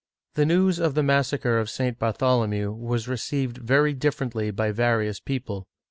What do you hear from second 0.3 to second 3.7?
The news of the massacre of St. Bartholomew was received